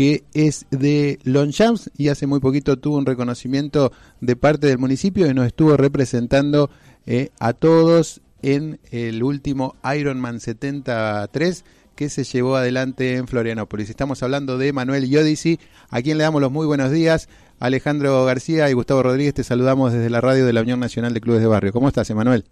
que 0.00 0.24
es 0.32 0.64
de 0.70 1.18
Longchamps 1.24 1.90
y 1.94 2.08
hace 2.08 2.26
muy 2.26 2.40
poquito 2.40 2.78
tuvo 2.78 2.96
un 2.96 3.04
reconocimiento 3.04 3.92
de 4.22 4.34
parte 4.34 4.66
del 4.66 4.78
municipio 4.78 5.26
y 5.26 5.34
nos 5.34 5.46
estuvo 5.46 5.76
representando 5.76 6.70
eh, 7.04 7.28
a 7.38 7.52
todos 7.52 8.22
en 8.40 8.80
el 8.92 9.22
último 9.22 9.76
Ironman 9.94 10.40
73 10.40 11.66
que 11.96 12.08
se 12.08 12.24
llevó 12.24 12.56
adelante 12.56 13.16
en 13.16 13.26
Florianópolis. 13.28 13.90
Estamos 13.90 14.22
hablando 14.22 14.56
de 14.56 14.72
Manuel 14.72 15.06
Yodici, 15.06 15.60
a 15.90 16.00
quien 16.00 16.16
le 16.16 16.24
damos 16.24 16.40
los 16.40 16.50
muy 16.50 16.66
buenos 16.66 16.90
días. 16.90 17.28
Alejandro 17.58 18.24
García 18.24 18.70
y 18.70 18.72
Gustavo 18.72 19.02
Rodríguez, 19.02 19.34
te 19.34 19.44
saludamos 19.44 19.92
desde 19.92 20.08
la 20.08 20.22
radio 20.22 20.46
de 20.46 20.54
la 20.54 20.62
Unión 20.62 20.80
Nacional 20.80 21.12
de 21.12 21.20
Clubes 21.20 21.42
de 21.42 21.46
Barrio. 21.46 21.74
¿Cómo 21.74 21.88
estás, 21.88 22.08
Emanuel? 22.08 22.46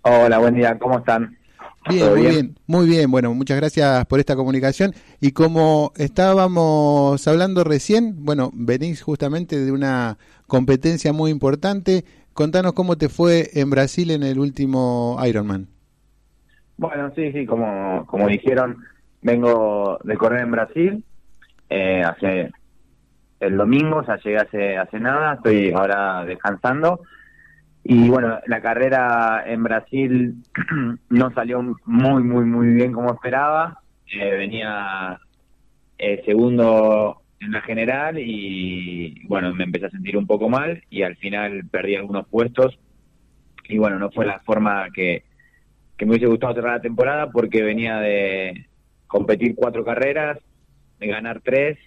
Hola, 0.00 0.38
buen 0.38 0.56
día, 0.56 0.76
¿cómo 0.80 0.98
están? 0.98 1.38
Bien, 1.88 2.10
muy 2.10 2.20
bien? 2.20 2.54
muy 2.66 2.86
bien. 2.86 3.10
Bueno, 3.10 3.34
muchas 3.34 3.56
gracias 3.56 4.06
por 4.06 4.20
esta 4.20 4.36
comunicación. 4.36 4.92
Y 5.20 5.32
como 5.32 5.92
estábamos 5.96 7.26
hablando 7.26 7.64
recién, 7.64 8.24
bueno, 8.24 8.50
venís 8.54 9.02
justamente 9.02 9.58
de 9.58 9.72
una 9.72 10.16
competencia 10.46 11.12
muy 11.12 11.30
importante. 11.30 12.04
Contanos 12.34 12.72
cómo 12.72 12.96
te 12.96 13.08
fue 13.08 13.50
en 13.54 13.70
Brasil 13.70 14.10
en 14.10 14.22
el 14.22 14.38
último 14.38 15.18
Ironman. 15.26 15.68
Bueno, 16.76 17.12
sí, 17.14 17.32
sí, 17.32 17.46
como, 17.46 18.06
como 18.06 18.28
dijeron, 18.28 18.78
vengo 19.20 19.98
de 20.04 20.16
correr 20.16 20.42
en 20.42 20.50
Brasil. 20.50 21.04
Eh, 21.68 22.02
hace 22.02 22.50
el 23.40 23.56
domingo, 23.56 23.98
o 23.98 24.04
sea, 24.04 24.18
llegué 24.18 24.38
hace, 24.38 24.76
hace 24.76 25.00
nada, 25.00 25.34
estoy 25.34 25.72
ahora 25.72 26.24
descansando. 26.24 27.00
Y 27.84 28.08
bueno, 28.08 28.38
la 28.46 28.60
carrera 28.60 29.42
en 29.46 29.62
Brasil 29.62 30.36
no 31.10 31.32
salió 31.34 31.62
muy, 31.84 32.22
muy, 32.22 32.44
muy 32.44 32.68
bien 32.68 32.92
como 32.92 33.12
esperaba. 33.12 33.80
Eh, 34.06 34.30
venía 34.36 35.18
eh, 35.98 36.22
segundo 36.24 37.22
en 37.40 37.52
la 37.52 37.60
general 37.62 38.18
y 38.18 39.26
bueno, 39.26 39.52
me 39.54 39.64
empecé 39.64 39.86
a 39.86 39.90
sentir 39.90 40.16
un 40.16 40.26
poco 40.26 40.48
mal 40.48 40.84
y 40.90 41.02
al 41.02 41.16
final 41.16 41.64
perdí 41.70 41.96
algunos 41.96 42.26
puestos. 42.28 42.78
Y 43.68 43.78
bueno, 43.78 43.98
no 43.98 44.10
fue 44.10 44.26
la 44.26 44.40
forma 44.40 44.88
que, 44.94 45.24
que 45.96 46.04
me 46.04 46.12
hubiese 46.12 46.26
gustado 46.26 46.54
cerrar 46.54 46.76
la 46.76 46.82
temporada 46.82 47.30
porque 47.30 47.62
venía 47.62 47.98
de 47.98 48.66
competir 49.06 49.54
cuatro 49.56 49.84
carreras, 49.84 50.38
de 51.00 51.06
ganar 51.08 51.40
tres 51.40 51.78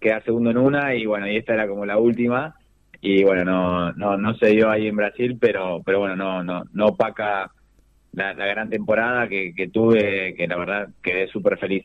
quedar 0.00 0.24
segundo 0.24 0.50
en 0.50 0.58
una 0.58 0.94
y 0.94 1.06
bueno, 1.06 1.28
y 1.28 1.36
esta 1.36 1.54
era 1.54 1.68
como 1.68 1.84
la 1.84 1.98
última 1.98 2.56
y 3.00 3.24
bueno, 3.24 3.44
no 3.44 3.92
no 3.92 4.16
no 4.16 4.34
se 4.34 4.48
dio 4.48 4.70
ahí 4.70 4.86
en 4.86 4.96
Brasil, 4.96 5.36
pero 5.40 5.82
pero 5.84 6.00
bueno, 6.00 6.16
no 6.16 6.42
no 6.42 6.64
no 6.72 6.86
opaca 6.86 7.50
la, 8.12 8.32
gran 8.34 8.68
temporada 8.70 9.28
que, 9.28 9.52
que 9.54 9.68
tuve, 9.68 10.34
que 10.36 10.46
la 10.46 10.56
verdad 10.56 10.88
quedé 11.02 11.28
súper 11.28 11.58
feliz. 11.58 11.84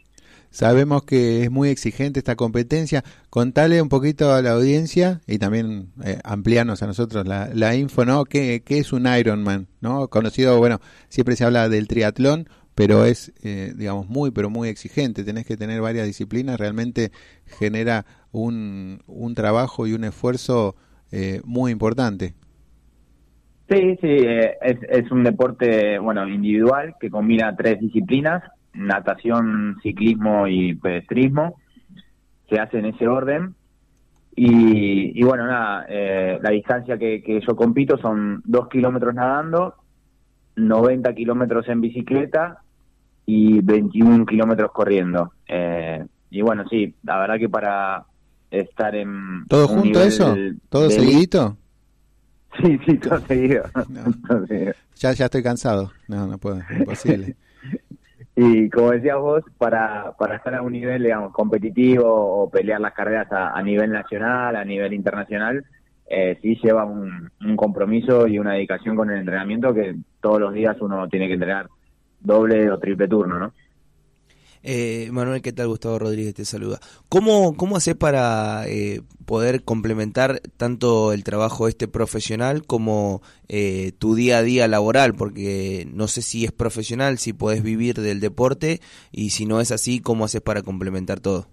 Sabemos 0.50 1.04
que 1.04 1.44
es 1.44 1.52
muy 1.52 1.70
exigente 1.70 2.20
esta 2.20 2.36
competencia. 2.36 3.04
Contale 3.30 3.82
un 3.82 3.90
poquito 3.90 4.34
a 4.34 4.42
la 4.42 4.52
audiencia 4.52 5.20
y 5.28 5.38
también 5.38 5.92
eh, 6.04 6.20
ampliarnos 6.24 6.82
a 6.82 6.88
nosotros 6.88 7.28
la, 7.28 7.50
la 7.54 7.76
info, 7.76 8.06
¿no? 8.06 8.24
¿Qué, 8.24 8.64
¿Qué, 8.66 8.78
es 8.78 8.94
un 8.94 9.06
Ironman? 9.06 9.68
¿no? 9.82 10.08
Conocido, 10.08 10.58
bueno, 10.58 10.80
siempre 11.10 11.36
se 11.36 11.44
habla 11.44 11.68
del 11.68 11.90
triatlón, 11.90 12.48
pero 12.74 13.04
es, 13.04 13.34
eh, 13.44 13.74
digamos, 13.76 14.08
muy, 14.08 14.32
pero 14.32 14.50
muy 14.50 14.70
exigente. 14.70 15.26
Tenés 15.26 15.46
que 15.46 15.58
tener 15.58 15.82
varias 15.82 16.08
disciplinas, 16.08 16.58
realmente 16.58 17.12
genera 17.46 18.06
un, 18.32 19.04
un 19.08 19.36
trabajo 19.36 19.88
y 19.88 19.94
un 19.94 20.06
esfuerzo 20.06 20.78
eh, 21.16 21.42
muy 21.46 21.72
importante. 21.72 22.34
Sí, 23.70 23.98
sí, 24.02 24.08
eh, 24.08 24.58
es, 24.62 24.78
es 24.90 25.12
un 25.12 25.24
deporte, 25.24 25.98
bueno, 26.00 26.28
individual 26.28 26.96
que 27.00 27.10
combina 27.10 27.56
tres 27.56 27.80
disciplinas, 27.80 28.44
natación, 28.74 29.78
ciclismo 29.82 30.48
y 30.48 30.76
pedestrismo. 30.76 31.56
Se 32.50 32.60
hace 32.60 32.80
en 32.80 32.86
ese 32.86 33.08
orden. 33.08 33.56
Y, 34.38 35.24
bueno, 35.24 35.48
nada, 35.48 35.88
la 36.42 36.50
distancia 36.50 36.98
que, 36.98 37.24
que 37.24 37.40
yo 37.40 37.56
compito 37.56 37.98
son 37.98 38.42
dos 38.44 38.68
kilómetros 38.68 39.16
nadando, 39.16 39.76
90 40.58 41.14
kilómetros 41.14 41.68
en 41.70 41.80
bicicleta 41.80 42.60
y 43.26 43.62
21 43.62 44.26
kilómetros 44.26 44.72
corriendo. 44.72 45.32
Eh, 45.48 46.06
y 46.30 46.42
bueno, 46.42 46.66
sí, 46.70 46.94
la 47.04 47.20
verdad 47.20 47.40
que 47.40 47.50
para 47.50 48.06
estar 48.52 48.96
en... 48.96 49.46
¿Todo 49.48 49.68
junto 49.68 50.02
eso? 50.02 50.36
¿Todo 50.70 50.90
seguidito? 50.90 51.58
Sí, 52.62 52.80
sí, 52.86 52.98
todo 53.00 53.20
seguido. 53.20 53.66
Ya, 54.96 55.12
ya 55.12 55.26
estoy 55.26 55.44
cansado. 55.44 55.92
No, 56.08 56.26
no 56.26 56.38
puedo, 56.38 56.62
imposible. 56.78 57.36
y 58.36 58.70
como 58.70 58.92
decías 58.92 59.18
vos, 59.18 59.44
para, 59.58 60.14
para 60.18 60.38
estar 60.38 60.56
a 60.56 60.62
un 60.62 60.74
nivel, 60.74 61.04
digamos, 61.04 61.34
competitivo 61.34 62.08
o 62.08 62.50
pelear 62.50 62.80
las 62.80 62.94
carreras 62.94 63.28
a, 63.32 63.62
nivel 63.62 63.92
nacional, 63.92 64.56
a 64.56 64.64
nivel 64.64 64.94
internacional, 64.94 65.66
eh, 66.08 66.38
sí 66.42 66.58
lleva 66.64 66.86
un, 66.86 67.30
un 67.42 67.56
compromiso 67.56 68.28
y 68.28 68.40
una 68.40 68.54
dedicación 68.54 68.96
con 68.96 69.10
el 69.10 69.20
entrenamiento 69.20 69.74
que 69.74 69.96
todos 70.22 70.40
los 70.40 70.54
días 70.54 70.78
uno 70.80 71.08
tiene 71.10 71.28
que 71.28 71.34
entrenar 71.34 71.68
doble 72.20 72.70
o 72.72 72.80
triple 72.80 73.08
turno, 73.08 73.40
¿no? 73.40 73.54
Eh, 74.68 75.10
Manuel, 75.12 75.44
¿qué 75.44 75.54
tal? 75.54 75.68
Gustavo 75.68 76.00
Rodríguez 76.00 76.34
te 76.34 76.44
saluda. 76.44 76.80
¿Cómo, 77.08 77.56
cómo 77.56 77.78
haces 77.78 77.94
para 77.94 78.64
eh, 78.66 79.02
poder 79.28 79.64
complementar 79.64 80.40
tanto 80.58 81.14
el 81.14 81.24
trabajo 81.24 81.68
este 81.68 81.88
profesional 81.88 82.66
como 82.66 83.22
eh, 83.48 83.92
tu 84.00 84.16
día 84.16 84.40
a 84.40 84.42
día 84.42 84.68
laboral? 84.68 85.14
Porque 85.14 85.88
no 85.94 86.08
sé 86.08 86.24
si 86.24 86.46
es 86.46 86.52
profesional, 86.52 87.20
si 87.20 87.32
podés 87.32 87.62
vivir 87.62 87.98
del 87.98 88.20
deporte 88.20 88.80
y 89.12 89.30
si 89.30 89.46
no 89.46 89.62
es 89.62 89.72
así, 89.72 90.02
¿cómo 90.02 90.26
haces 90.26 90.42
para 90.42 90.64
complementar 90.64 91.20
todo? 91.20 91.46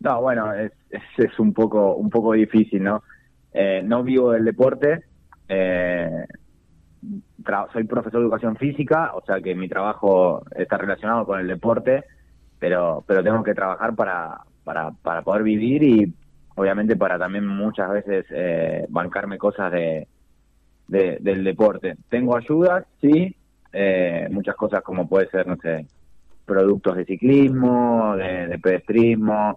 No, 0.00 0.20
bueno, 0.20 0.52
es, 0.52 0.72
es, 1.16 1.38
un 1.38 1.54
poco 1.54 1.94
un 1.94 2.10
poco 2.10 2.34
difícil, 2.34 2.82
¿no? 2.82 3.02
Eh, 3.54 3.80
no 3.82 4.02
vivo 4.02 4.32
del 4.32 4.44
deporte, 4.44 5.04
eh, 5.48 6.09
soy 7.72 7.84
profesor 7.84 8.20
de 8.20 8.26
educación 8.26 8.56
física, 8.56 9.12
o 9.14 9.22
sea 9.24 9.40
que 9.40 9.54
mi 9.54 9.68
trabajo 9.68 10.42
está 10.56 10.76
relacionado 10.78 11.24
con 11.24 11.40
el 11.40 11.46
deporte, 11.46 12.04
pero, 12.58 13.04
pero 13.06 13.22
tengo 13.22 13.42
que 13.42 13.54
trabajar 13.54 13.94
para, 13.94 14.40
para, 14.64 14.90
para 14.90 15.22
poder 15.22 15.42
vivir 15.42 15.82
y 15.82 16.14
obviamente 16.56 16.96
para 16.96 17.18
también 17.18 17.46
muchas 17.46 17.90
veces 17.90 18.26
eh, 18.30 18.86
bancarme 18.88 19.38
cosas 19.38 19.72
de, 19.72 20.06
del 20.88 21.44
deporte. 21.44 21.96
Tengo 22.08 22.36
ayudas, 22.36 22.84
sí, 23.00 23.34
eh, 23.72 24.28
muchas 24.30 24.56
cosas 24.56 24.82
como 24.82 25.08
puede 25.08 25.28
ser, 25.30 25.46
no 25.46 25.56
sé, 25.56 25.86
productos 26.44 26.96
de 26.96 27.04
ciclismo, 27.04 28.16
de, 28.16 28.58
pedestrismo, 28.58 29.56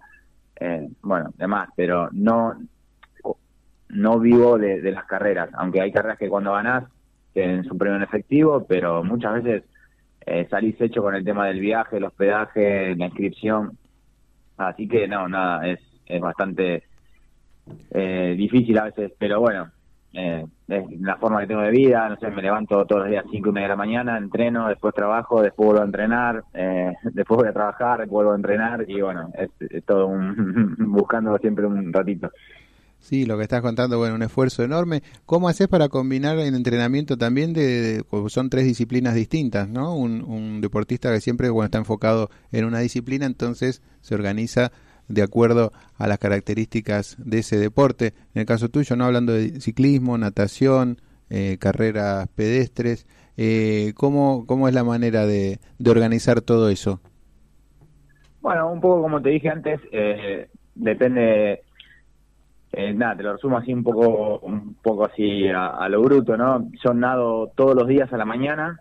eh, 0.58 0.88
bueno, 1.02 1.30
demás, 1.36 1.68
pero 1.76 2.08
no 2.12 2.54
no 3.90 4.18
vivo 4.18 4.58
de, 4.58 4.80
de, 4.80 4.90
las 4.90 5.04
carreras, 5.04 5.50
aunque 5.52 5.80
hay 5.80 5.92
carreras 5.92 6.18
que 6.18 6.28
cuando 6.28 6.52
ganás 6.52 6.84
en 7.34 7.64
su 7.64 7.76
premio 7.76 7.96
en 7.96 8.02
efectivo, 8.02 8.64
pero 8.66 9.02
muchas 9.04 9.42
veces 9.42 9.64
eh, 10.26 10.46
salís 10.50 10.80
hecho 10.80 11.02
con 11.02 11.14
el 11.14 11.24
tema 11.24 11.46
del 11.46 11.60
viaje, 11.60 11.96
el 11.96 12.04
hospedaje, 12.04 12.94
la 12.96 13.06
inscripción. 13.06 13.76
Así 14.56 14.88
que 14.88 15.08
no, 15.08 15.28
nada, 15.28 15.66
es, 15.68 15.80
es 16.06 16.20
bastante 16.20 16.84
eh, 17.90 18.34
difícil 18.36 18.78
a 18.78 18.84
veces, 18.84 19.12
pero 19.18 19.40
bueno, 19.40 19.70
eh, 20.12 20.46
es 20.68 21.00
la 21.00 21.16
forma 21.16 21.40
que 21.40 21.48
tengo 21.48 21.62
de 21.62 21.70
vida, 21.70 22.08
no 22.08 22.16
sé, 22.16 22.30
me 22.30 22.40
levanto 22.40 22.86
todos 22.86 23.02
los 23.02 23.10
días 23.10 23.24
cinco 23.30 23.48
y 23.50 23.52
media 23.52 23.66
de 23.66 23.72
la 23.72 23.76
mañana, 23.76 24.16
entreno, 24.16 24.68
después 24.68 24.94
trabajo, 24.94 25.42
después 25.42 25.66
vuelvo 25.66 25.82
a 25.82 25.86
entrenar, 25.86 26.44
eh, 26.54 26.92
después 27.12 27.38
voy 27.38 27.48
a 27.48 27.52
trabajar, 27.52 28.06
vuelvo 28.06 28.32
a 28.32 28.36
entrenar 28.36 28.84
y 28.88 29.00
bueno, 29.00 29.30
es, 29.36 29.50
es 29.58 29.84
todo 29.84 30.06
un, 30.06 30.76
buscando 30.92 31.36
siempre 31.38 31.66
un 31.66 31.92
ratito. 31.92 32.30
Sí, 33.04 33.26
lo 33.26 33.36
que 33.36 33.42
estás 33.42 33.60
contando, 33.60 33.98
bueno, 33.98 34.14
un 34.14 34.22
esfuerzo 34.22 34.62
enorme. 34.62 35.02
¿Cómo 35.26 35.50
haces 35.50 35.68
para 35.68 35.90
combinar 35.90 36.38
el 36.38 36.54
entrenamiento 36.54 37.18
también 37.18 37.52
de, 37.52 38.02
son 38.28 38.48
tres 38.48 38.64
disciplinas 38.64 39.14
distintas, 39.14 39.68
¿no? 39.68 39.94
Un, 39.94 40.62
deportista 40.62 41.12
que 41.12 41.20
siempre, 41.20 41.50
bueno, 41.50 41.66
está 41.66 41.76
enfocado 41.76 42.30
en 42.50 42.64
una 42.64 42.78
disciplina, 42.78 43.26
entonces 43.26 43.82
se 44.00 44.14
organiza 44.14 44.72
de 45.08 45.20
acuerdo 45.20 45.70
a 45.98 46.06
las 46.06 46.18
características 46.18 47.16
de 47.18 47.40
ese 47.40 47.58
deporte. 47.58 48.14
En 48.34 48.40
el 48.40 48.46
caso 48.46 48.70
tuyo, 48.70 48.96
¿no? 48.96 49.04
Hablando 49.04 49.34
de 49.34 49.60
ciclismo, 49.60 50.16
natación, 50.16 50.96
eh, 51.28 51.58
carreras 51.60 52.28
pedestres, 52.34 53.06
eh, 53.36 53.92
¿cómo, 53.96 54.46
¿cómo 54.46 54.66
es 54.66 54.72
la 54.72 54.82
manera 54.82 55.26
de, 55.26 55.58
de 55.78 55.90
organizar 55.90 56.40
todo 56.40 56.70
eso? 56.70 57.02
Bueno, 58.40 58.72
un 58.72 58.80
poco 58.80 59.02
como 59.02 59.20
te 59.20 59.28
dije 59.28 59.50
antes, 59.50 59.78
eh, 59.92 60.48
depende 60.74 61.64
eh, 62.76 62.94
nada, 62.94 63.16
te 63.16 63.22
lo 63.22 63.32
resumo 63.32 63.58
así 63.58 63.72
un 63.72 63.82
poco, 63.82 64.38
un 64.40 64.74
poco 64.74 65.06
así 65.06 65.48
a, 65.48 65.88
lo 65.88 66.02
bruto, 66.02 66.36
¿no? 66.36 66.68
Yo 66.84 66.94
nado 66.94 67.52
todos 67.54 67.74
los 67.74 67.88
días 67.88 68.12
a 68.12 68.16
la 68.16 68.24
mañana 68.24 68.80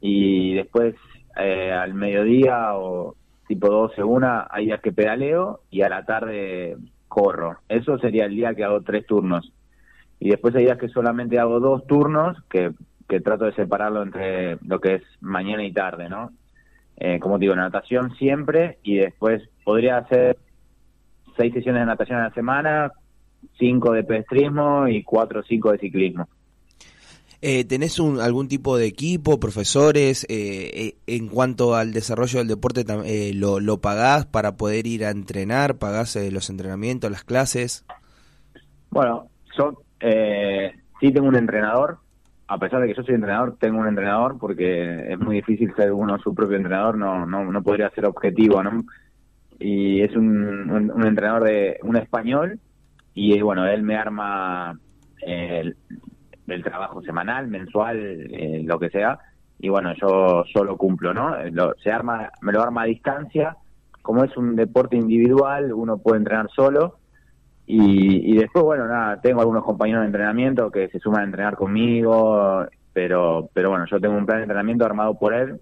y 0.00 0.54
después 0.54 0.94
eh, 1.36 1.72
al 1.72 1.94
mediodía 1.94 2.74
o 2.74 3.16
tipo 3.48 3.68
12, 3.68 4.02
una, 4.02 4.46
hay 4.50 4.66
días 4.66 4.80
que 4.80 4.92
pedaleo 4.92 5.60
y 5.70 5.82
a 5.82 5.88
la 5.88 6.04
tarde 6.04 6.76
corro. 7.08 7.58
Eso 7.68 7.98
sería 7.98 8.26
el 8.26 8.34
día 8.34 8.54
que 8.54 8.64
hago 8.64 8.82
tres 8.82 9.06
turnos. 9.06 9.52
Y 10.20 10.30
después 10.30 10.54
hay 10.54 10.64
días 10.64 10.78
que 10.78 10.88
solamente 10.88 11.38
hago 11.38 11.60
dos 11.60 11.86
turnos, 11.86 12.36
que, 12.48 12.72
que 13.08 13.20
trato 13.20 13.44
de 13.44 13.54
separarlo 13.54 14.02
entre 14.02 14.58
lo 14.66 14.80
que 14.80 14.94
es 14.96 15.02
mañana 15.20 15.64
y 15.64 15.72
tarde, 15.72 16.08
¿no? 16.08 16.30
eh, 16.96 17.18
como 17.18 17.38
digo, 17.38 17.54
natación 17.56 18.14
siempre 18.16 18.78
y 18.82 18.96
después 18.96 19.42
podría 19.64 19.98
hacer 19.98 20.36
seis 21.36 21.52
sesiones 21.52 21.82
de 21.82 21.86
natación 21.86 22.18
a 22.18 22.28
la 22.28 22.34
semana, 22.34 22.92
cinco 23.58 23.92
de 23.92 24.04
pedestrismo 24.04 24.88
y 24.88 25.02
cuatro 25.02 25.40
o 25.40 25.42
cinco 25.42 25.72
de 25.72 25.78
ciclismo. 25.78 26.28
Eh, 27.46 27.66
¿Tenés 27.66 27.98
un, 27.98 28.20
algún 28.20 28.48
tipo 28.48 28.78
de 28.78 28.86
equipo, 28.86 29.38
profesores? 29.38 30.24
Eh, 30.30 30.70
eh, 30.74 30.94
en 31.06 31.28
cuanto 31.28 31.76
al 31.76 31.92
desarrollo 31.92 32.38
del 32.38 32.48
deporte, 32.48 32.86
lo, 33.34 33.60
¿lo 33.60 33.82
pagás 33.82 34.24
para 34.24 34.56
poder 34.56 34.86
ir 34.86 35.04
a 35.04 35.10
entrenar? 35.10 35.76
¿Pagás 35.76 36.16
los 36.32 36.48
entrenamientos, 36.48 37.10
las 37.10 37.22
clases? 37.22 37.84
Bueno, 38.88 39.28
yo 39.58 39.74
sí 40.00 41.12
tengo 41.12 41.28
un 41.28 41.36
entrenador. 41.36 41.98
A 42.48 42.56
pesar 42.56 42.80
de 42.80 42.88
que 42.88 42.94
yo 42.94 43.02
soy 43.02 43.14
entrenador, 43.14 43.58
tengo 43.60 43.78
un 43.78 43.88
entrenador 43.88 44.38
porque 44.38 45.12
es 45.12 45.18
muy 45.18 45.36
difícil 45.36 45.70
ser 45.76 45.92
uno 45.92 46.18
su 46.20 46.34
propio 46.34 46.56
entrenador, 46.56 46.96
no, 46.96 47.26
no, 47.26 47.44
no 47.44 47.62
podría 47.62 47.90
ser 47.90 48.06
objetivo, 48.06 48.62
¿no? 48.62 48.84
Y 49.58 50.00
es 50.00 50.16
un, 50.16 50.70
un 50.70 51.06
entrenador 51.06 51.44
de 51.44 51.78
un 51.82 51.96
español 51.96 52.58
y 53.14 53.40
bueno, 53.40 53.66
él 53.66 53.82
me 53.82 53.96
arma 53.96 54.78
el, 55.20 55.76
trabajo 56.62 57.00
semanal, 57.02 57.46
mensual, 57.46 57.98
eh, 58.30 58.62
lo 58.64 58.78
que 58.78 58.90
sea, 58.90 59.18
y 59.58 59.68
bueno, 59.68 59.94
yo, 59.94 60.44
solo 60.52 60.76
cumplo, 60.76 61.14
¿no? 61.14 61.34
se 61.82 61.90
arma, 61.90 62.30
me 62.42 62.52
lo 62.52 62.62
arma 62.62 62.82
a 62.82 62.86
distancia, 62.86 63.56
como 64.02 64.24
es 64.24 64.36
un 64.36 64.56
deporte 64.56 64.96
individual, 64.96 65.72
uno 65.72 65.98
puede 65.98 66.18
entrenar 66.18 66.50
solo, 66.54 66.98
y, 67.66 68.32
y 68.32 68.36
después, 68.36 68.64
bueno, 68.64 68.86
nada, 68.86 69.20
tengo 69.20 69.40
algunos 69.40 69.64
compañeros 69.64 70.02
de 70.02 70.06
entrenamiento 70.06 70.70
que 70.70 70.88
se 70.88 70.98
suman 70.98 71.22
a 71.22 71.24
entrenar 71.24 71.56
conmigo, 71.56 72.66
pero, 72.92 73.48
pero 73.54 73.70
bueno, 73.70 73.86
yo 73.90 73.98
tengo 74.00 74.16
un 74.16 74.26
plan 74.26 74.38
de 74.38 74.44
entrenamiento 74.44 74.84
armado 74.84 75.18
por 75.18 75.32
él, 75.32 75.60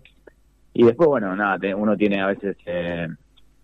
y 0.74 0.84
después, 0.84 1.06
bueno, 1.06 1.36
nada, 1.36 1.58
uno 1.76 1.96
tiene 1.96 2.22
a 2.22 2.26
veces... 2.28 2.56
Eh, 2.66 3.08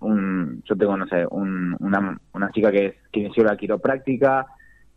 un, 0.01 0.63
yo 0.65 0.77
tengo, 0.77 0.97
no 0.97 1.07
sé, 1.07 1.27
un, 1.31 1.77
una, 1.81 2.19
una 2.33 2.51
chica 2.51 2.71
que 2.71 2.99
es 3.13 3.37
la 3.39 3.57
quiropráctica, 3.57 4.47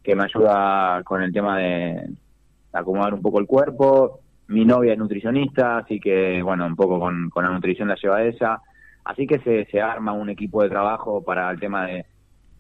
que 0.04 0.16
me 0.16 0.24
ayuda 0.24 1.02
con 1.04 1.22
el 1.22 1.32
tema 1.32 1.58
de 1.58 2.10
acomodar 2.74 3.14
un 3.14 3.22
poco 3.22 3.40
el 3.40 3.48
cuerpo. 3.48 4.22
Mi 4.48 4.66
novia 4.66 4.94
es 4.94 5.00
nutricionista, 5.00 5.78
así 5.78 6.00
que, 6.00 6.42
bueno, 6.42 6.66
un 6.66 6.76
poco 6.76 7.00
con, 7.00 7.30
con 7.30 7.44
la 7.44 7.52
nutrición 7.52 7.88
la 7.88 7.96
lleva 7.96 8.24
ella. 8.24 8.60
Así 9.04 9.26
que 9.26 9.40
se, 9.40 9.66
se 9.66 9.82
arma 9.82 10.14
un 10.14 10.30
equipo 10.30 10.62
de 10.62 10.70
trabajo 10.70 11.24
para 11.24 11.50
el 11.50 11.60
tema 11.60 11.86
de 11.86 12.06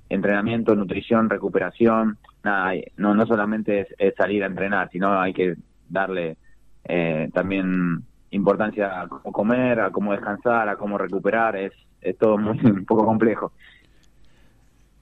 entrenamiento, 0.09 0.75
nutrición, 0.75 1.29
recuperación. 1.29 2.17
Nada, 2.43 2.73
no, 2.97 3.13
no 3.13 3.25
solamente 3.25 3.87
es, 3.97 4.15
salir 4.15 4.43
a 4.43 4.47
entrenar, 4.47 4.89
sino 4.91 5.19
hay 5.19 5.33
que 5.33 5.55
darle 5.89 6.37
eh, 6.85 7.29
también 7.33 8.03
importancia 8.31 9.01
a 9.01 9.07
cómo 9.07 9.31
comer, 9.31 9.79
a 9.79 9.91
cómo 9.91 10.11
descansar, 10.13 10.67
a 10.67 10.75
cómo 10.75 10.97
recuperar. 10.97 11.55
Es, 11.55 11.73
es 12.01 12.17
todo 12.17 12.37
muy, 12.37 12.59
un 12.65 12.85
poco 12.85 13.05
complejo. 13.05 13.51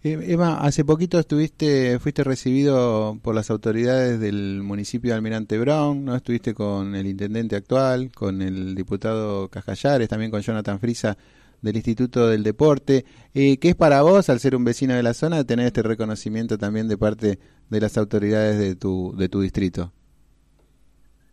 Eh, 0.01 0.17
Emma, 0.29 0.59
hace 0.61 0.85
poquito 0.85 1.19
estuviste, 1.19 1.99
fuiste 1.99 2.23
recibido 2.23 3.19
por 3.21 3.35
las 3.35 3.49
autoridades 3.49 4.19
del 4.19 4.61
municipio 4.63 5.11
de 5.11 5.15
Almirante 5.15 5.59
Brown, 5.59 6.05
¿no? 6.05 6.15
Estuviste 6.15 6.53
con 6.53 6.95
el 6.95 7.05
intendente 7.05 7.57
actual, 7.57 8.09
con 8.13 8.41
el 8.41 8.75
diputado 8.75 9.49
Cascallares, 9.49 10.07
también 10.07 10.31
con 10.31 10.41
Jonathan 10.41 10.79
Frisa 10.79 11.17
del 11.61 11.75
Instituto 11.75 12.29
del 12.29 12.43
Deporte. 12.43 13.03
Eh, 13.33 13.57
¿Qué 13.57 13.69
es 13.69 13.75
para 13.75 14.01
vos, 14.01 14.29
al 14.29 14.39
ser 14.39 14.55
un 14.55 14.63
vecino 14.63 14.93
de 14.93 15.03
la 15.03 15.13
zona, 15.13 15.43
tener 15.43 15.65
este 15.67 15.83
reconocimiento 15.83 16.57
también 16.57 16.87
de 16.87 16.97
parte 16.97 17.39
de 17.69 17.81
las 17.81 17.97
autoridades 17.97 18.57
de 18.57 18.75
tu, 18.75 19.13
de 19.17 19.27
tu 19.27 19.41
distrito? 19.41 19.91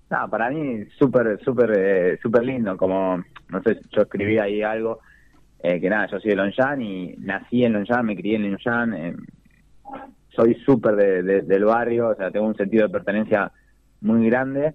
No, 0.08 0.30
para 0.30 0.50
mí 0.50 0.84
súper, 0.98 1.40
súper, 1.42 1.72
eh, 1.76 2.18
súper 2.22 2.44
lindo, 2.44 2.76
como, 2.76 3.16
no 3.48 3.62
sé, 3.62 3.80
yo 3.90 4.02
escribí 4.02 4.38
ahí 4.38 4.62
algo 4.62 5.00
eh, 5.62 5.80
que 5.80 5.90
nada, 5.90 6.06
yo 6.06 6.20
soy 6.20 6.30
de 6.30 6.36
Longyan 6.36 6.80
y 6.80 7.14
nací 7.18 7.64
en 7.64 7.72
Longyan, 7.72 8.06
me 8.06 8.14
crié 8.14 8.36
en 8.36 8.50
Longyan, 8.50 8.94
eh, 8.94 9.16
soy 10.28 10.54
súper 10.64 10.94
de, 10.94 11.42
del 11.42 11.64
barrio, 11.64 12.10
o 12.10 12.14
sea, 12.14 12.30
tengo 12.30 12.46
un 12.46 12.56
sentido 12.56 12.86
de 12.86 12.92
pertenencia 12.92 13.50
muy 14.02 14.26
grande 14.26 14.74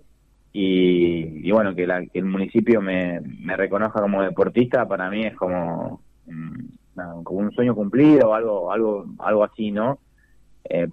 y, 0.52 1.50
bueno, 1.50 1.74
que, 1.74 1.84
el 2.14 2.26
municipio 2.26 2.82
me, 2.82 3.22
me, 3.22 3.56
reconozca 3.56 4.02
como 4.02 4.22
deportista 4.22 4.86
para 4.86 5.10
mí 5.10 5.26
es 5.26 5.36
como, 5.36 6.02
mm, 6.26 7.24
como 7.24 7.40
un 7.40 7.52
sueño 7.54 7.74
cumplido 7.74 8.30
o 8.30 8.34
algo, 8.34 8.72
algo, 8.72 9.06
algo 9.20 9.44
así, 9.46 9.72
¿no? 9.72 10.00
Eh, 10.66 10.88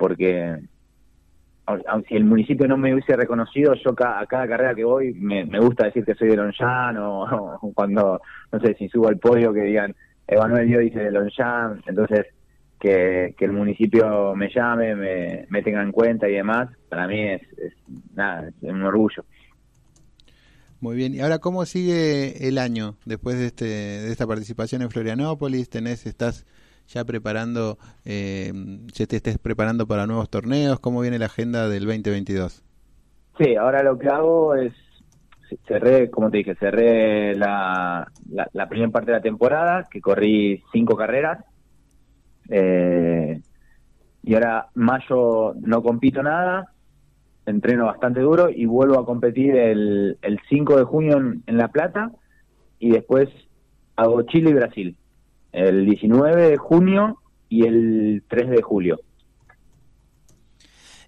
porque 1.69 2.09
si 2.09 2.17
el 2.17 2.25
municipio 2.25 2.67
no 2.67 2.79
me 2.79 2.95
hubiese 2.95 3.15
reconocido, 3.15 3.75
yo 3.75 3.91
a 3.91 4.27
cada 4.27 4.49
carrera 4.49 4.75
que 4.75 4.85
voy 4.85 5.13
me, 5.13 5.45
gusta 5.61 5.87
decir 5.87 6.05
que 6.05 6.15
soy 6.15 6.29
de 6.29 6.37
Longyan 6.37 6.97
o, 6.99 7.59
cuando, 7.75 8.21
no 8.51 8.61
sé, 8.61 8.75
si 8.79 8.89
subo 8.89 9.09
al 9.09 9.19
podio 9.19 9.53
que 9.53 9.63
digan, 9.63 9.95
Emanuel 10.27 10.67
Dio 10.67 10.79
dice 10.79 11.01
de 11.01 11.11
Longyan, 11.11 11.83
entonces 11.87 12.27
que, 12.81 13.35
el 13.39 13.53
municipio 13.53 14.35
me 14.35 14.49
llame, 14.49 14.95
me, 14.95 15.47
me, 15.51 15.63
tenga 15.63 15.83
en 15.83 15.93
cuenta 15.93 16.29
y 16.29 16.35
demás, 16.35 16.71
para 16.89 17.07
mí 17.07 17.21
es, 17.21 17.43
nada, 18.15 18.49
es 18.49 18.71
un 18.71 18.83
orgullo. 18.83 19.25
Muy 20.81 20.97
bien, 20.97 21.13
y 21.13 21.21
ahora 21.21 21.39
cómo 21.39 21.67
sigue 21.67 22.49
el 22.49 22.57
año 22.57 22.95
después 23.05 23.37
de, 23.37 23.47
este, 23.47 23.65
de 23.65 24.11
esta 24.11 24.27
participación 24.27 24.81
en 24.81 24.91
Florianópolis, 24.91 25.69
tenés, 25.69 26.07
estás 26.07 26.47
ya 26.89 27.05
preparando, 27.05 27.79
eh, 28.05 28.53
ya 28.93 29.07
te 29.07 29.17
estés 29.17 29.39
preparando 29.39 29.87
para 29.87 30.07
nuevos 30.07 30.31
torneos? 30.31 30.81
¿Cómo 30.81 31.01
viene 31.01 31.19
la 31.19 31.27
agenda 31.27 31.69
del 31.69 31.85
2022? 31.85 32.65
Sí, 33.39 33.55
ahora 33.57 33.83
lo 33.83 33.99
que 33.99 34.09
hago 34.09 34.55
es, 34.55 34.73
cerré, 35.67 36.11
como 36.11 36.31
te 36.31 36.39
dije, 36.39 36.55
cerré 36.57 37.37
la, 37.37 38.11
la, 38.53 38.69
primera 38.69 38.91
parte 38.91 39.13
de 39.13 39.19
la 39.19 39.23
temporada, 39.23 39.87
que 39.91 40.01
corrí 40.01 40.63
cinco 40.73 40.97
carreras. 40.97 41.45
Eh, 42.49 43.41
y 44.25 44.35
ahora 44.35 44.69
mayo 44.75 45.55
no 45.61 45.83
compito 45.83 46.23
nada, 46.23 46.73
entreno 47.47 47.87
bastante 47.87 48.21
duro 48.21 48.49
y 48.51 48.67
vuelvo 48.67 48.99
a 48.99 49.07
competir 49.07 49.55
el, 49.57 50.19
el 50.23 50.41
5 50.49 50.77
de 50.77 50.85
junio 50.85 51.19
en 51.19 51.57
La 51.57 51.69
Plata 51.69 52.11
y 52.79 52.91
después 52.91 53.29
hago 53.97 54.23
Chile 54.23 54.51
y 54.51 54.55
Brasil 54.55 54.97
el 55.53 55.87
19 55.87 56.51
de 56.51 56.57
junio 56.57 57.19
y 57.49 57.67
el 57.67 58.23
3 58.29 58.51
de 58.51 58.63
julio. 58.63 59.01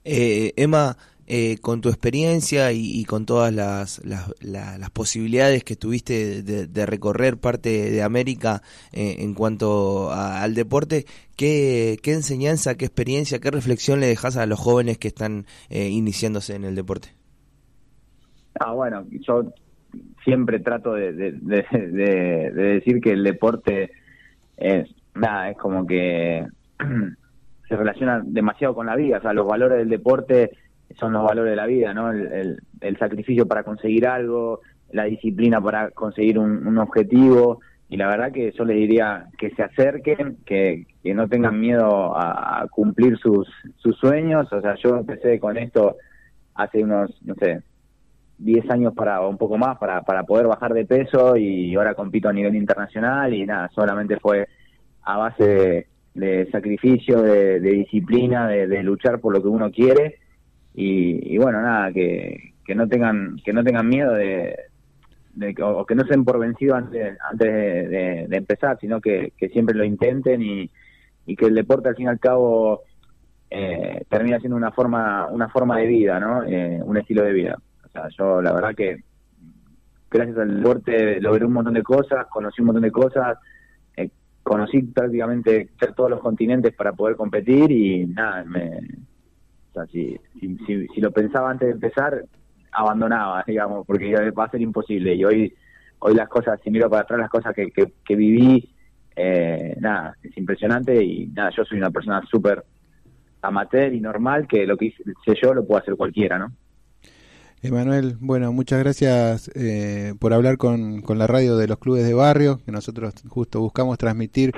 Eh, 0.05 0.53
Emma, 0.57 0.97
eh, 1.27 1.59
con 1.61 1.81
tu 1.81 1.91
experiencia 1.91 2.73
y, 2.73 3.05
con 3.05 3.27
todas 3.27 3.53
las, 3.53 4.03
las, 4.05 4.91
posibilidades 4.91 5.63
que 5.63 5.77
tuviste 5.77 6.43
de, 6.43 6.87
recorrer 6.87 7.37
parte 7.37 7.91
de 7.91 8.03
América 8.03 8.63
eh, 8.93 9.17
en 9.19 9.35
cuanto 9.35 10.11
al 10.13 10.55
deporte, 10.55 11.05
¿qué, 11.37 11.99
¿qué, 12.03 12.15
enseñanza, 12.15 12.77
qué 12.77 12.87
experiencia, 12.87 13.39
qué 13.39 13.51
reflexión 13.51 14.01
le 14.01 14.07
dejas 14.07 14.37
a 14.37 14.47
los 14.47 14.59
jóvenes 14.59 14.99
que 14.99 15.09
están 15.09 15.47
iniciándose 15.71 16.55
en 16.57 16.65
el 16.65 16.75
deporte? 16.75 17.11
Ah, 18.59 18.73
bueno, 18.73 19.07
yo 19.11 19.53
siempre 20.25 20.59
trato 20.59 20.95
de, 20.95 21.13
de 21.13 22.53
decir 22.53 23.01
que 23.01 23.13
el 23.13 23.23
deporte 23.23 23.91
es, 24.61 24.89
nada, 25.15 25.51
es 25.51 25.57
como 25.57 25.87
que 25.87 26.47
se 27.69 27.77
relaciona 27.77 28.23
demasiado 28.25 28.75
con 28.75 28.87
la 28.87 28.97
vida, 28.97 29.19
o 29.19 29.23
sea, 29.23 29.33
los 29.33 29.47
valores 29.47 29.79
del 29.79 29.89
deporte 29.89 30.51
son 30.99 31.13
los 31.13 31.25
valores 31.25 31.51
de 31.51 31.57
la 31.57 31.67
vida, 31.67 31.95
¿no? 31.95 32.11
El, 32.11 32.61
el, 32.81 32.99
sacrificio 32.99 33.47
para 33.47 33.63
conseguir 33.63 34.07
algo, 34.07 34.61
la 34.93 35.05
disciplina 35.05 35.61
para 35.61 35.91
conseguir 35.91 36.39
un, 36.39 36.79
objetivo, 36.79 37.61
y 37.89 37.97
la 37.97 38.09
verdad 38.09 38.33
que 38.33 38.53
yo 38.53 38.65
les 38.65 38.77
diría 38.77 39.27
que 39.39 39.51
se 39.51 39.63
acerquen, 39.63 40.39
que, 40.45 40.87
que 41.03 41.15
no 41.15 41.29
tengan 41.29 41.61
miedo 41.61 42.17
a, 42.17 42.67
cumplir 42.71 43.19
sus, 43.19 43.49
sus 43.77 43.97
sueños, 43.99 44.53
o 44.53 44.61
sea, 44.61 44.75
yo 44.77 44.97
empecé 44.99 45.39
con 45.39 45.57
esto 45.57 45.97
hace 46.55 46.83
unos, 46.83 47.11
no 47.23 47.35
sé, 47.37 47.63
10 48.41 48.71
años 48.71 48.95
para 48.95 49.21
un 49.21 49.37
poco 49.37 49.59
más 49.59 49.79
para, 49.79 50.03
para 50.03 50.25
poder 50.25 50.47
bajar 50.47 50.73
de 50.73 50.87
peso 50.87 51.37
y 51.37 51.75
ahora 51.75 51.95
compito 51.95 52.29
a 52.29 52.33
nivel 52.33 52.57
internacional 52.57 53.33
y 53.35 53.45
nada, 53.45 53.71
solamente 53.75 54.19
fue 54.19 54.49
a 55.03 55.19
base 55.19 55.87
de, 56.15 56.49
sacrificio, 56.51 57.23
de, 57.23 57.61
disciplina, 57.61 58.49
de, 58.49 58.83
luchar 58.83 59.21
por 59.21 59.35
lo 59.35 59.43
que 59.43 59.49
uno 59.49 59.71
quiere 59.71 60.17
y, 60.75 61.37
bueno, 61.39 61.61
nada, 61.61 61.93
que, 61.93 62.55
que 62.65 62.75
no 62.75 62.89
tengan 62.89 63.37
que 63.45 63.53
no 63.53 63.63
tengan 63.63 63.89
miedo 63.89 64.13
de, 64.15 64.57
o 65.63 65.85
que 65.85 65.95
no 65.95 66.05
se 66.07 66.19
por 66.19 66.39
vencidos 66.39 66.79
antes, 66.79 67.19
antes 67.31 67.49
de, 67.49 68.37
empezar, 68.37 68.79
sino 68.81 69.01
que, 69.01 69.33
siempre 69.53 69.77
lo 69.77 69.85
intenten 69.85 70.43
y, 70.43 70.71
y 71.27 71.37
que 71.37 71.47
el 71.47 71.55
deporte 71.55 71.91
al 71.91 71.97
fin 71.97 72.07
y 72.07 72.09
al 72.09 72.21
cabo 72.21 72.83
eh, 73.51 74.05
termina 74.09 74.39
siendo 74.39 74.57
una 74.57 74.71
forma 74.71 75.27
una 75.27 75.49
forma 75.49 75.77
de 75.79 75.87
vida, 75.87 76.21
¿no? 76.21 76.45
Eh, 76.45 76.81
un 76.83 76.97
estilo 76.97 77.25
de 77.25 77.33
vida. 77.33 77.59
O 77.91 77.93
sea, 77.93 78.09
yo 78.17 78.41
la 78.41 78.53
verdad 78.53 78.75
que 78.75 79.03
gracias 80.11 80.39
al 80.39 80.57
deporte 80.57 81.21
logré 81.21 81.45
un 81.45 81.53
montón 81.53 81.75
de 81.75 81.83
cosas, 81.83 82.27
conocí 82.27 82.61
un 82.63 82.67
montón 82.67 82.83
de 82.83 82.91
cosas, 82.91 83.39
eh, 83.97 84.11
conocí 84.43 84.83
prácticamente 84.83 85.71
todos 85.97 86.11
los 86.11 86.21
continentes 86.21 86.75
para 86.75 86.93
poder 86.93 87.17
competir 87.17 87.71
y 87.71 88.07
nada, 88.07 88.45
me, 88.45 88.79
o 89.71 89.73
sea, 89.73 89.87
si, 89.87 90.19
si, 90.39 91.01
lo 91.01 91.11
pensaba 91.13 91.51
antes 91.51 91.69
de 91.69 91.75
empezar, 91.75 92.25
abandonaba, 92.73 93.45
digamos, 93.47 93.87
porque 93.87 94.31
va 94.31 94.45
a 94.45 94.51
ser 94.51 94.61
imposible. 94.61 95.15
Y 95.15 95.25
hoy 95.25 95.55
hoy 96.01 96.15
las 96.15 96.29
cosas, 96.29 96.59
si 96.63 96.71
miro 96.71 96.91
para 96.91 97.03
atrás 97.03 97.21
las 97.21 97.31
cosas 97.31 97.55
que, 97.55 97.71
que, 97.71 98.17
viví, 98.17 98.69
eh, 99.15 99.77
nada, 99.81 100.17
es 100.23 100.37
impresionante 100.37 101.03
y 101.03 101.27
nada, 101.29 101.51
yo 101.57 101.65
soy 101.65 101.79
una 101.79 101.91
persona 101.91 102.23
súper 102.29 102.65
amateur 103.43 103.93
y 103.93 104.01
normal 104.01 104.47
que 104.47 104.67
lo 104.67 104.77
que 104.77 104.87
hice 104.87 105.03
yo 105.41 105.55
lo 105.55 105.67
puede 105.67 105.83
hacer 105.83 105.97
cualquiera, 105.97 106.39
¿no? 106.39 106.53
Emanuel, 107.63 108.17
bueno, 108.21 108.55
muchas 108.55 108.79
gracias 108.79 109.51
eh, 109.55 110.15
por 110.19 110.33
hablar 110.33 110.57
con, 110.57 111.03
con 111.03 111.19
la 111.19 111.27
radio 111.27 111.59
de 111.59 111.69
los 111.69 111.79
clubes 111.79 112.07
de 112.07 112.15
barrio, 112.15 112.63
que 112.65 112.73
nosotros 112.73 113.13
justo 113.29 113.61
buscamos 113.61 113.99
transmitir 113.99 114.55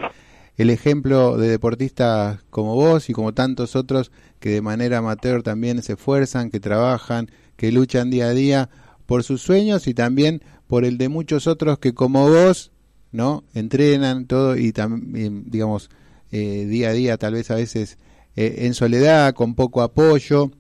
el 0.57 0.71
ejemplo 0.71 1.37
de 1.37 1.49
deportistas 1.49 2.45
como 2.51 2.77
vos 2.77 3.11
y 3.11 3.13
como 3.13 3.35
tantos 3.35 3.75
otros 3.75 4.13
que 4.39 4.51
de 4.51 4.63
manera 4.63 4.99
amateur 4.99 5.43
también 5.43 5.83
se 5.83 5.95
esfuerzan, 5.95 6.51
que 6.51 6.61
trabajan, 6.61 7.29
que 7.57 7.73
luchan 7.73 8.09
día 8.09 8.27
a 8.27 8.35
día 8.35 8.71
por 9.07 9.25
sus 9.25 9.43
sueños 9.43 9.89
y 9.89 9.95
también 9.95 10.41
por 10.69 10.85
el 10.85 10.97
de 10.97 11.09
muchos 11.09 11.49
otros 11.49 11.81
que 11.81 11.95
como 11.95 12.29
vos, 12.29 12.71
¿no? 13.11 13.43
Entrenan 13.53 14.27
todo 14.27 14.57
y 14.57 14.71
también, 14.71 15.51
digamos, 15.51 15.91
eh, 16.31 16.67
día 16.67 16.91
a 16.91 16.93
día, 16.93 17.19
tal 17.19 17.35
vez 17.35 17.51
a 17.51 17.57
veces 17.57 17.99
eh, 18.37 18.59
en 18.59 18.75
soledad, 18.75 19.35
con 19.35 19.57
poco 19.57 19.83
apoyo, 19.83 20.53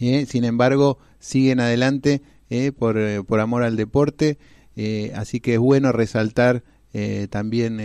¿eh? 0.00 0.26
sin 0.26 0.44
embargo, 0.44 0.98
siguen 1.18 1.60
adelante 1.60 2.22
por, 2.78 2.98
por 3.26 3.38
amor 3.38 3.62
al 3.62 3.76
deporte, 3.76 4.38
así 5.14 5.38
que 5.38 5.54
es 5.54 5.60
bueno 5.60 5.92
resaltar 5.92 6.64
también 7.30 7.78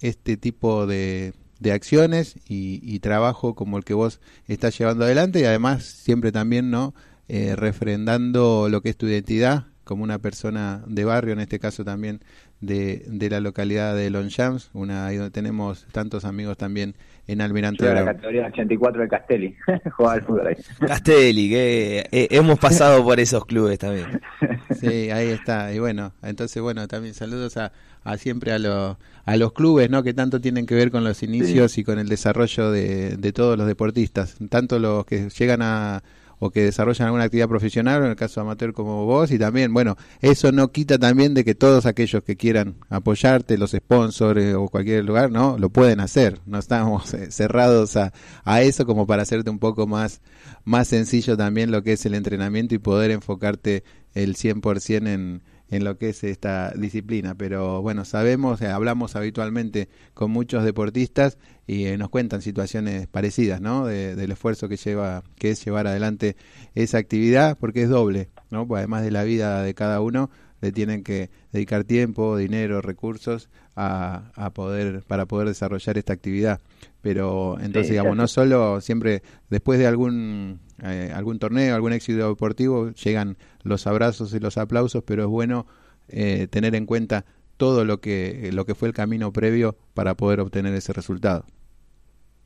este 0.00 0.36
tipo 0.36 0.88
de, 0.88 1.34
de 1.60 1.72
acciones 1.72 2.36
y, 2.48 2.80
y, 2.82 3.00
trabajo 3.00 3.54
como 3.54 3.78
el 3.78 3.84
que 3.84 3.94
vos 3.94 4.20
estás 4.46 4.78
llevando 4.78 5.04
adelante 5.04 5.40
y 5.40 5.44
además 5.44 5.84
siempre 5.84 6.32
también 6.32 6.70
no 6.70 6.94
eh, 7.28 7.56
refrendando 7.56 8.68
lo 8.70 8.80
que 8.80 8.88
es 8.88 8.96
tu 8.96 9.06
identidad 9.06 9.66
como 9.88 10.04
una 10.04 10.18
persona 10.18 10.82
de 10.86 11.06
barrio, 11.06 11.32
en 11.32 11.40
este 11.40 11.58
caso 11.58 11.82
también 11.82 12.20
de, 12.60 13.04
de 13.06 13.30
la 13.30 13.40
localidad 13.40 13.96
de 13.96 14.10
Longchamps, 14.10 14.68
una 14.74 15.06
ahí 15.06 15.16
donde 15.16 15.30
tenemos 15.30 15.86
tantos 15.92 16.26
amigos 16.26 16.58
también 16.58 16.94
en 17.26 17.40
Almirante 17.40 17.84
Brown. 17.84 18.04
la 18.04 18.12
categoría 18.12 18.46
84 18.48 19.00
de 19.00 19.08
Castelli, 19.08 19.56
jugaba 19.96 20.14
al 20.16 20.22
fútbol 20.22 20.48
ahí. 20.48 20.56
Castelli, 20.86 21.48
que 21.48 22.06
eh, 22.12 22.28
hemos 22.30 22.58
pasado 22.58 23.02
por 23.02 23.18
esos 23.18 23.46
clubes 23.46 23.78
también. 23.78 24.20
Sí, 24.78 25.10
ahí 25.10 25.30
está. 25.30 25.72
Y 25.72 25.80
bueno, 25.80 26.12
entonces 26.22 26.62
bueno, 26.62 26.86
también 26.86 27.14
saludos 27.14 27.56
a, 27.56 27.72
a 28.04 28.16
siempre 28.16 28.52
a, 28.52 28.58
los 28.60 28.96
a 29.24 29.36
los 29.36 29.52
clubes, 29.52 29.90
¿no? 29.90 30.04
Que 30.04 30.14
tanto 30.14 30.40
tienen 30.40 30.66
que 30.66 30.74
ver 30.74 30.92
con 30.92 31.02
los 31.02 31.22
inicios 31.22 31.78
y 31.78 31.84
con 31.84 31.98
el 31.98 32.08
desarrollo 32.08 32.70
de, 32.70 33.16
de 33.16 33.32
todos 33.32 33.58
los 33.58 33.66
deportistas, 33.66 34.36
tanto 34.50 34.78
los 34.78 35.04
que 35.04 35.30
llegan 35.30 35.62
a 35.62 36.02
o 36.38 36.50
que 36.50 36.62
desarrollan 36.62 37.06
alguna 37.06 37.24
actividad 37.24 37.48
profesional, 37.48 38.02
en 38.04 38.10
el 38.10 38.16
caso 38.16 38.40
amateur 38.40 38.72
como 38.72 39.04
vos, 39.06 39.30
y 39.30 39.38
también, 39.38 39.72
bueno, 39.72 39.96
eso 40.20 40.52
no 40.52 40.70
quita 40.72 40.98
también 40.98 41.34
de 41.34 41.44
que 41.44 41.54
todos 41.54 41.86
aquellos 41.86 42.22
que 42.22 42.36
quieran 42.36 42.76
apoyarte, 42.88 43.58
los 43.58 43.72
sponsors 43.72 44.54
o 44.54 44.68
cualquier 44.68 45.04
lugar, 45.04 45.30
¿no? 45.30 45.58
Lo 45.58 45.70
pueden 45.70 46.00
hacer, 46.00 46.40
no 46.46 46.58
estamos 46.58 47.12
eh, 47.14 47.30
cerrados 47.30 47.96
a, 47.96 48.12
a 48.44 48.62
eso 48.62 48.86
como 48.86 49.06
para 49.06 49.22
hacerte 49.22 49.50
un 49.50 49.58
poco 49.58 49.86
más, 49.86 50.20
más 50.64 50.88
sencillo 50.88 51.36
también 51.36 51.70
lo 51.70 51.82
que 51.82 51.92
es 51.92 52.06
el 52.06 52.14
entrenamiento 52.14 52.74
y 52.74 52.78
poder 52.78 53.10
enfocarte 53.10 53.84
el 54.14 54.36
100% 54.36 55.08
en 55.08 55.42
en 55.70 55.84
lo 55.84 55.98
que 55.98 56.10
es 56.10 56.24
esta 56.24 56.72
disciplina. 56.72 57.34
Pero 57.34 57.82
bueno, 57.82 58.04
sabemos, 58.04 58.60
eh, 58.62 58.68
hablamos 58.68 59.16
habitualmente 59.16 59.88
con 60.14 60.30
muchos 60.30 60.64
deportistas 60.64 61.38
y 61.66 61.86
eh, 61.86 61.98
nos 61.98 62.08
cuentan 62.08 62.42
situaciones 62.42 63.06
parecidas, 63.06 63.60
¿no? 63.60 63.86
del 63.86 64.30
esfuerzo 64.30 64.68
que 64.68 64.76
lleva, 64.76 65.22
que 65.36 65.50
es 65.50 65.64
llevar 65.64 65.86
adelante 65.86 66.36
esa 66.74 66.98
actividad, 66.98 67.58
porque 67.58 67.82
es 67.82 67.88
doble, 67.88 68.30
¿no? 68.50 68.66
Pues 68.66 68.78
además 68.78 69.02
de 69.02 69.10
la 69.10 69.24
vida 69.24 69.62
de 69.62 69.74
cada 69.74 70.00
uno, 70.00 70.30
le 70.60 70.72
tienen 70.72 71.04
que 71.04 71.30
dedicar 71.52 71.84
tiempo, 71.84 72.36
dinero, 72.36 72.80
recursos 72.80 73.48
a, 73.76 74.32
a 74.34 74.50
poder 74.50 75.02
para 75.06 75.26
poder 75.26 75.48
desarrollar 75.48 75.98
esta 75.98 76.12
actividad. 76.12 76.60
Pero 77.00 77.58
entonces, 77.60 77.90
digamos, 77.90 78.16
no 78.16 78.26
solo 78.26 78.80
siempre 78.80 79.22
después 79.50 79.78
de 79.78 79.86
algún 79.86 80.60
eh, 80.82 81.10
algún 81.14 81.38
torneo, 81.38 81.74
algún 81.74 81.92
éxito 81.92 82.28
deportivo, 82.28 82.90
llegan 82.92 83.36
los 83.62 83.86
abrazos 83.86 84.34
y 84.34 84.40
los 84.40 84.58
aplausos, 84.58 85.02
pero 85.04 85.22
es 85.22 85.28
bueno 85.28 85.66
eh, 86.08 86.46
tener 86.48 86.74
en 86.74 86.86
cuenta 86.86 87.24
todo 87.56 87.84
lo 87.84 88.00
que, 88.00 88.50
lo 88.52 88.64
que 88.64 88.74
fue 88.74 88.88
el 88.88 88.94
camino 88.94 89.32
previo 89.32 89.76
para 89.94 90.14
poder 90.14 90.40
obtener 90.40 90.74
ese 90.74 90.92
resultado. 90.92 91.44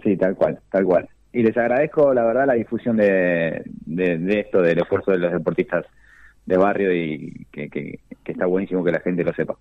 Sí, 0.03 0.17
tal 0.17 0.35
cual, 0.35 0.59
tal 0.71 0.85
cual. 0.85 1.09
Y 1.33 1.43
les 1.43 1.57
agradezco, 1.57 2.13
la 2.13 2.25
verdad, 2.25 2.47
la 2.47 2.55
difusión 2.55 2.97
de, 2.97 3.63
de, 3.87 4.41
esto, 4.41 4.61
del 4.61 4.79
esfuerzo 4.79 5.13
de 5.13 5.19
los 5.19 5.33
deportistas 5.33 5.87
de 6.47 6.57
barrio 6.57 6.95
y 6.95 7.47
que, 7.53 7.69
que 7.69 8.01
está 8.25 8.47
buenísimo 8.47 8.83
que 8.83 8.93
la 8.93 9.01
gente 9.01 9.25
lo 9.25 9.33
sepa. 9.33 9.57